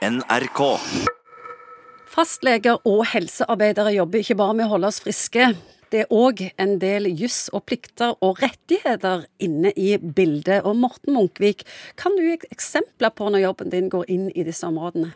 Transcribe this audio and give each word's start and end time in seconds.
NRK. 0.00 0.60
Fastleger 2.08 2.78
og 2.88 3.02
helsearbeidere 3.12 3.92
jobber 3.92 4.22
ikke 4.22 4.36
bare 4.40 4.54
med 4.56 4.64
å 4.64 4.72
holde 4.72 4.88
oss 4.88 5.00
friske. 5.04 5.50
Det 5.92 6.04
er 6.06 6.14
òg 6.14 6.40
en 6.62 6.78
del 6.80 7.10
juss 7.10 7.50
og 7.52 7.66
plikter 7.68 8.14
og 8.24 8.40
rettigheter 8.40 9.26
inne 9.44 9.74
i 9.76 9.98
bildet. 10.00 10.62
Og 10.64 10.78
Morten 10.80 11.12
Munkvik, 11.18 11.66
kan 12.00 12.16
du 12.16 12.22
gi 12.24 12.38
eksempler 12.48 13.12
på 13.12 13.28
når 13.28 13.44
jobben 13.44 13.74
din 13.74 13.90
går 13.92 14.08
inn 14.08 14.30
i 14.32 14.46
disse 14.46 14.64
områdene? 14.68 15.12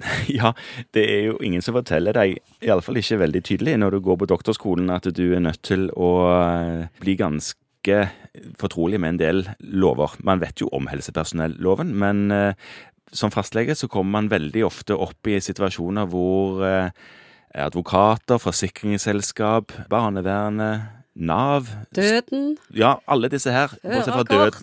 Ja, 0.30 0.54
det 0.94 1.02
er 1.10 1.26
jo 1.26 1.34
ingen 1.44 1.60
som 1.60 1.74
forteller 1.76 2.14
deg, 2.16 2.38
iallfall 2.64 3.02
ikke 3.02 3.18
veldig 3.20 3.42
tydelig 3.44 3.74
når 3.82 3.96
du 3.96 4.04
går 4.06 4.22
på 4.22 4.30
doktorskolen, 4.30 4.94
at 4.94 5.10
du 5.10 5.26
er 5.34 5.42
nødt 5.42 5.60
til 5.66 5.90
å 5.92 6.12
eh, 6.30 6.86
bli 7.02 7.18
ganske 7.18 7.98
fortrolig 8.60 9.00
med 9.02 9.16
en 9.16 9.20
del 9.20 9.42
lover. 9.60 10.14
Man 10.24 10.40
vet 10.40 10.62
jo 10.62 10.70
om 10.76 10.88
helsepersonelloven, 10.88 11.92
men 12.00 12.30
eh, 12.32 12.72
som 13.12 13.32
fastlege 13.34 13.74
så 13.78 13.88
kommer 13.90 14.18
man 14.18 14.30
veldig 14.30 14.64
ofte 14.66 14.96
opp 14.96 15.30
i 15.30 15.40
situasjoner 15.42 16.08
hvor 16.10 16.62
eh, 16.66 16.90
advokater, 17.54 18.38
forsikringsselskap, 18.42 19.74
barnevernet, 19.90 20.96
Nav 21.20 21.66
Døden? 21.94 22.54
Ja, 22.72 22.94
alle 23.10 23.28
disse 23.28 23.50
her. 23.52 23.72
Bortsett 23.82 24.14
fra 24.14 24.22
død. 24.22 24.60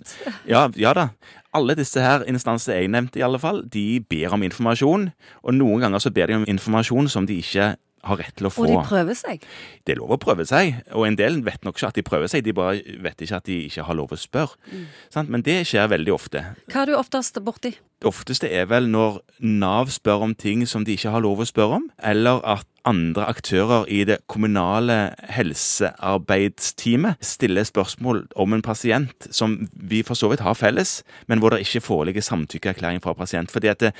Ja, 0.47 0.69
ja 0.79 0.93
da. 0.95 1.09
Alle 1.53 1.75
disse 1.77 2.01
her 2.01 2.23
instansene 2.29 2.77
jeg 2.79 2.91
nevnte, 2.93 3.19
i 3.19 3.25
alle 3.25 3.39
fall, 3.39 3.61
de 3.67 3.99
ber 4.09 4.33
om 4.33 4.45
informasjon. 4.47 5.09
Og 5.43 5.53
noen 5.53 5.83
ganger 5.83 6.01
så 6.01 6.11
ber 6.13 6.31
de 6.31 6.39
om 6.39 6.47
informasjon 6.47 7.11
som 7.11 7.27
de 7.27 7.37
ikke 7.43 7.75
har 8.07 8.19
rett 8.21 8.35
til 8.39 8.47
å 8.47 8.51
få. 8.53 8.63
Og 8.63 8.71
de 8.71 8.87
prøver 8.87 9.17
seg. 9.17 9.43
Det 9.83 9.95
er 9.95 9.99
lov 9.99 10.13
å 10.15 10.19
prøve 10.21 10.45
seg, 10.47 10.79
og 10.95 11.07
en 11.09 11.17
del 11.19 11.41
vet 11.45 11.65
nok 11.67 11.77
ikke 11.77 11.91
at 11.91 11.99
de 11.99 12.05
prøver 12.05 12.31
seg, 12.31 12.45
de 12.45 12.55
bare 12.55 12.97
vet 13.03 13.25
ikke 13.25 13.41
at 13.41 13.49
de 13.49 13.57
ikke 13.67 13.85
har 13.89 13.97
lov 13.97 14.13
å 14.15 14.19
spørre. 14.21 14.55
Mm. 14.71 15.33
Men 15.33 15.45
det 15.45 15.59
skjer 15.67 15.91
veldig 15.91 16.13
ofte. 16.15 16.45
Hva 16.71 16.83
er 16.85 16.91
du 16.91 16.97
oftest 16.99 17.41
borti? 17.43 17.73
Ofteste 18.05 18.45
er 18.53 18.67
vel 18.69 18.85
når 18.93 19.23
Nav 19.41 19.89
spør 19.89 20.21
om 20.27 20.33
ting 20.37 20.67
som 20.69 20.83
de 20.85 20.93
ikke 20.93 21.09
har 21.09 21.23
lov 21.25 21.39
å 21.41 21.47
spørre 21.49 21.79
om, 21.79 21.87
eller 22.05 22.43
at 22.45 22.65
andre 22.87 23.25
aktører 23.25 23.87
i 23.89 24.03
det 24.07 24.19
kommunale 24.29 25.15
helsearbeidsteamet 25.33 27.17
stiller 27.25 27.65
spørsmål 27.67 28.27
om 28.37 28.53
en 28.53 28.61
pasient 28.61 29.27
som 29.33 29.57
vi 29.73 30.03
for 30.05 30.13
så 30.19 30.29
vidt 30.31 30.45
har 30.45 30.53
felles, 30.55 31.01
men 31.27 31.41
hvor 31.41 31.49
det 31.51 31.65
ikke 31.65 31.81
foreligger 31.87 32.21
samtykkeerklæring 32.29 33.01
fra 33.03 33.17
pasient. 33.17 33.51
Fordi 33.51 33.67
at 33.73 33.81
det, 33.81 33.91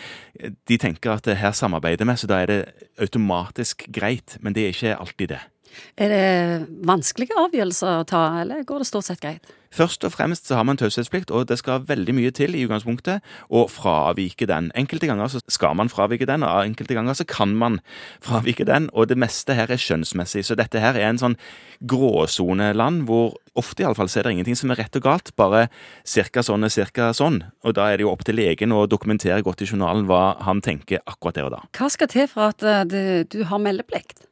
de 0.69 0.77
tenker 0.77 1.17
at 1.17 1.25
det 1.25 1.41
her 1.41 1.52
samarbeider 1.58 2.05
vi, 2.05 2.16
så 2.21 2.30
da 2.30 2.36
er 2.43 2.47
det 2.53 2.61
automatisk 3.02 3.89
greit. 3.93 4.38
Men 4.41 4.53
det 4.53 4.64
er 4.64 4.77
ikke 4.77 4.99
alltid 5.02 5.27
det. 5.33 5.41
Er 5.97 6.13
det 6.13 6.67
vanskelige 6.87 7.37
avgjørelser 7.37 8.01
å 8.01 8.07
ta, 8.07 8.25
eller 8.41 8.65
går 8.67 8.83
det 8.83 8.89
stort 8.91 9.07
sett 9.09 9.23
greit? 9.23 9.55
Først 9.77 10.05
og 10.07 10.13
fremst 10.13 10.47
så 10.47 10.55
har 10.57 10.65
man 10.65 10.79
taushetsplikt, 10.79 11.31
og 11.31 11.47
det 11.49 11.59
skal 11.59 11.83
veldig 11.87 12.15
mye 12.15 12.31
til 12.35 12.55
i 12.55 12.63
utgangspunktet 12.65 13.23
å 13.53 13.65
fravike 13.71 14.47
den. 14.49 14.71
Enkelte 14.79 15.09
ganger 15.09 15.31
så 15.31 15.41
skal 15.51 15.75
man 15.77 15.91
fravike 15.91 16.27
den, 16.29 16.45
og 16.47 16.63
enkelte 16.63 16.95
ganger 16.97 17.17
så 17.19 17.27
kan 17.27 17.53
man 17.57 17.79
fravike 18.23 18.65
den. 18.67 18.89
Og 18.93 19.09
det 19.11 19.19
meste 19.19 19.57
her 19.57 19.71
er 19.71 19.81
skjønnsmessig, 19.81 20.45
så 20.47 20.57
dette 20.57 20.81
her 20.81 20.97
er 20.97 21.09
en 21.11 21.21
sånn 21.21 21.37
gråsoneland 21.87 23.03
hvor 23.09 23.35
ofte 23.57 23.83
iallfall 23.83 24.09
så 24.09 24.21
er 24.21 24.27
det 24.27 24.37
ingenting 24.37 24.57
som 24.57 24.71
er 24.73 24.81
rett 24.81 24.97
og 24.97 25.05
galt, 25.05 25.33
bare 25.37 25.67
cirka 26.07 26.43
sånn 26.45 26.65
og 26.65 26.73
cirka 26.73 27.11
sånn. 27.17 27.41
Og 27.67 27.75
da 27.77 27.89
er 27.91 27.99
det 27.99 28.07
jo 28.07 28.13
opp 28.13 28.23
til 28.25 28.39
legen 28.39 28.73
å 28.73 28.85
dokumentere 28.89 29.43
godt 29.45 29.65
i 29.65 29.69
journalen 29.69 30.07
hva 30.09 30.37
han 30.47 30.63
tenker 30.63 31.03
akkurat 31.05 31.37
der 31.37 31.49
og 31.49 31.57
da. 31.57 31.61
Hva 31.77 31.91
skal 31.91 32.11
til 32.13 32.31
for 32.31 32.53
at 32.53 32.89
du, 32.89 33.27
du 33.27 33.43
har 33.49 33.61
meldeplikt? 33.61 34.27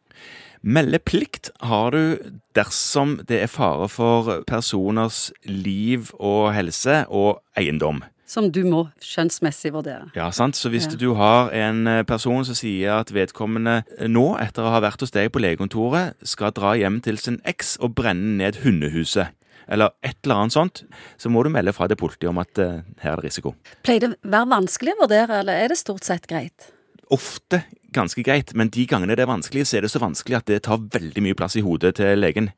Meldeplikt 0.65 1.51
har 1.61 1.91
du 1.93 2.17
dersom 2.57 3.19
det 3.29 3.37
er 3.43 3.51
fare 3.53 3.85
for 3.91 4.41
personers 4.49 5.27
liv 5.45 6.09
og 6.17 6.55
helse 6.55 7.03
og 7.13 7.37
eiendom. 7.59 8.01
Som 8.25 8.47
du 8.49 8.63
må 8.65 8.79
skjønnsmessig 8.97 9.69
vurdere. 9.75 10.07
Ja, 10.17 10.31
sant? 10.33 10.57
Så 10.57 10.71
hvis 10.73 10.87
Ja. 10.89 10.97
du 10.97 11.13
har 11.13 11.51
en 11.53 11.85
eh, 11.85 12.01
person 12.01 12.43
som 12.43 12.55
sier 12.57 12.97
at 12.99 13.13
vedkommende 13.13 13.83
nå, 14.09 14.39
etter 14.41 14.63
å 14.65 14.71
ha 14.73 14.79
vært 14.81 15.01
hos 15.05 15.11
deg 15.13 15.29
på 15.31 15.39
legekontoret, 15.39 16.15
skal 16.25 16.49
dra 16.51 16.73
hjem 16.73 16.99
til 17.05 17.19
sin 17.21 17.39
eks 17.45 17.77
og 17.79 17.93
brenne 17.93 18.37
ned 18.41 18.63
hundehuset, 18.65 19.27
eller 19.69 19.93
et 20.01 20.17
eller 20.23 20.35
annet 20.41 20.53
sånt, 20.53 20.83
så 21.17 21.29
må 21.29 21.43
du 21.43 21.49
melde 21.53 21.73
fra 21.73 21.87
til 21.87 21.97
politiet 21.97 22.29
om 22.29 22.39
at 22.41 22.57
uh, 22.57 22.81
her 23.01 23.11
er 23.13 23.21
det 23.21 23.29
risiko. 23.29 23.53
Pleier 23.83 23.99
det 23.99 24.09
å 24.17 24.29
være 24.33 24.49
vanskelig 24.49 24.93
å 24.97 25.01
vurdere, 25.05 25.39
eller 25.41 25.53
er 25.53 25.69
det 25.69 25.77
stort 25.77 26.03
sett 26.03 26.25
greit? 26.25 26.71
Ofte 27.13 27.63
ganske 27.95 28.23
greit, 28.25 28.51
men 28.57 28.71
de 28.73 28.85
gangene 28.89 29.15
det 29.15 29.23
er 29.23 29.31
vanskelig, 29.31 29.67
så 29.69 29.77
er 29.77 29.85
det 29.85 29.93
så 29.93 30.01
vanskelig 30.03 30.39
at 30.39 30.49
det 30.49 30.63
tar 30.67 30.83
veldig 30.93 31.23
mye 31.23 31.37
plass 31.37 31.55
i 31.55 31.63
hodet 31.65 31.95
til 31.99 32.19
legen. 32.19 32.51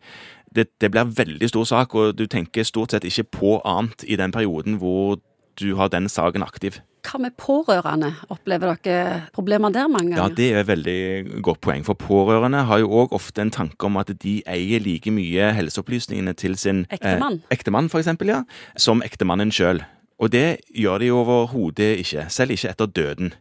Det, 0.56 0.69
det 0.81 0.91
blir 0.94 1.09
veldig 1.18 1.50
stor 1.52 1.68
sak, 1.68 1.96
og 1.96 2.16
du 2.18 2.25
tenker 2.31 2.66
stort 2.66 2.96
sett 2.96 3.06
ikke 3.08 3.28
på 3.38 3.58
annet 3.68 4.08
i 4.08 4.18
den 4.19 4.34
perioden 4.34 4.80
hvor 4.81 5.19
du 5.58 5.74
har 5.78 5.90
den 5.94 6.09
saken 6.09 6.46
aktiv. 6.46 6.80
Hva 7.08 7.22
med 7.24 7.38
pårørende? 7.40 8.09
Opplever 8.34 8.75
dere 8.84 9.19
problemer 9.35 9.72
der 9.72 9.88
mange 9.88 10.12
ganger? 10.12 10.28
Ja, 10.28 10.35
det 10.35 10.47
er 10.52 10.62
et 10.62 10.69
veldig 10.69 11.41
godt 11.46 11.62
poeng, 11.64 11.85
for 11.88 11.97
pårørende 12.00 12.66
har 12.68 12.81
jo 12.84 12.90
òg 13.03 13.16
ofte 13.16 13.46
en 13.46 13.53
tanke 13.53 13.88
om 13.88 14.00
at 14.02 14.12
de 14.24 14.40
eier 14.50 14.84
like 14.84 15.12
mye 15.14 15.52
helseopplysningene 15.56 16.35
til 16.38 16.58
sin 16.59 16.85
Ektemann. 16.91 17.40
Eh, 17.46 17.56
ektemann, 17.56 17.90
for 17.94 18.03
eksempel, 18.03 18.34
ja, 18.34 18.41
som 18.75 19.03
ektemannen 19.06 19.53
sjøl. 19.56 19.84
Og 20.19 20.34
det 20.34 20.59
gjør 20.74 21.03
de 21.03 21.12
overhodet 21.14 21.91
ikke, 22.03 22.25
selv 22.34 22.56
ikke 22.58 22.74
etter 22.74 22.90
døden. 22.90 23.35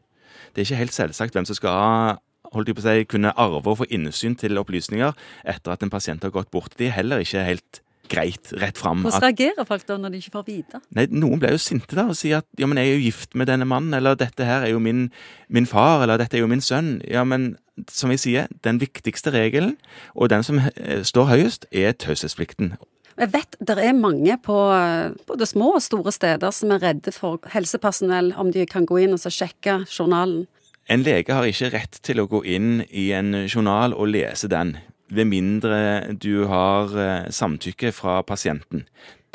Det 0.57 0.63
er 0.63 0.71
ikke 0.71 0.81
helt 0.81 0.97
selvsagt 0.97 1.37
hvem 1.37 1.45
som 1.45 1.59
skal 1.59 2.17
holdt 2.55 2.71
jeg 2.71 2.77
på 2.79 2.81
å 2.81 2.87
si, 2.87 3.09
kunne 3.11 3.35
arve 3.37 3.61
og 3.61 3.83
få 3.83 3.87
innsyn 3.93 4.37
til 4.41 4.57
opplysninger 4.57 5.13
etter 5.45 5.75
at 5.75 5.83
en 5.85 5.93
pasient 5.93 6.25
har 6.25 6.33
gått 6.33 6.49
bort. 6.55 6.73
Det 6.79 6.89
er 6.89 6.97
heller 6.97 7.21
ikke 7.21 7.45
helt 7.45 7.83
greit 8.09 8.53
rett 8.63 8.79
fram. 8.79 9.03
Hvordan 9.05 9.25
reagerer 9.25 9.67
folk 9.69 9.85
da 9.89 9.99
når 10.01 10.15
de 10.15 10.23
ikke 10.23 10.35
får 10.39 10.47
vite? 10.47 10.81
Nei, 10.97 11.07
Noen 11.13 11.43
blir 11.43 11.57
jo 11.57 11.61
sinte 11.61 11.99
da 11.99 12.07
og 12.09 12.17
sier 12.19 12.41
at 12.41 12.49
ja, 12.57 12.69
men 12.71 12.81
jeg 12.81 12.89
er 12.89 12.97
jo 12.97 13.05
gift 13.05 13.37
med 13.39 13.51
denne 13.51 13.69
mannen, 13.69 13.95
eller 13.99 14.19
dette 14.19 14.47
her 14.47 14.67
er 14.67 14.73
jo 14.73 14.81
min, 14.83 15.09
min 15.53 15.69
far, 15.69 16.05
eller 16.05 16.23
dette 16.23 16.39
er 16.39 16.45
jo 16.45 16.51
min 16.51 16.65
sønn. 16.65 16.97
Ja, 17.05 17.27
men 17.27 17.57
som 17.93 18.13
jeg 18.15 18.23
sier, 18.23 18.53
den 18.65 18.81
viktigste 18.81 19.35
regelen, 19.35 19.77
og 20.15 20.31
den 20.33 20.47
som 20.47 20.63
eh, 20.63 21.03
står 21.05 21.33
høyest, 21.35 21.69
er 21.75 21.93
taushetsplikten. 21.93 22.77
Jeg 23.17 23.33
vet 23.33 23.57
det 23.65 23.79
er 23.81 23.97
mange 23.97 24.35
på 24.45 24.57
både 25.29 25.47
små 25.49 25.71
og 25.79 25.85
store 25.85 26.13
steder 26.13 26.53
som 26.53 26.75
er 26.75 26.83
redde 26.85 27.15
for 27.15 27.41
helsepersonell, 27.55 28.35
om 28.37 28.51
de 28.53 28.67
kan 28.69 28.85
gå 28.89 29.01
inn 29.07 29.17
og 29.17 29.25
sjekke 29.33 29.81
journalen. 29.89 30.45
En 30.93 31.03
lege 31.03 31.35
har 31.35 31.49
ikke 31.49 31.73
rett 31.73 31.97
til 32.07 32.21
å 32.23 32.29
gå 32.31 32.43
inn 32.47 32.85
i 32.93 33.09
en 33.17 33.33
journal 33.49 33.97
og 33.97 34.13
lese 34.13 34.51
den, 34.53 34.77
ved 35.11 35.27
mindre 35.33 35.79
du 36.13 36.45
har 36.51 36.93
eh, 36.95 37.31
samtykke 37.33 37.91
fra 37.97 38.21
pasienten. 38.27 38.85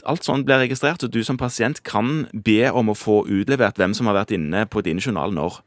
Alt 0.08 0.26
sånt 0.26 0.48
blir 0.48 0.62
registrert, 0.62 1.04
og 1.04 1.12
du 1.14 1.20
som 1.26 1.38
pasient 1.38 1.82
kan 1.86 2.26
be 2.34 2.72
om 2.72 2.90
å 2.90 2.98
få 2.98 3.22
utlevert 3.28 3.78
hvem 3.82 3.94
som 3.98 4.08
har 4.10 4.22
vært 4.22 4.34
inne 4.38 4.64
på 4.70 4.82
din 4.86 5.02
journal 5.02 5.34
når. 5.36 5.60